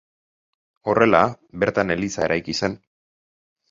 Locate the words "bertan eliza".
1.65-2.29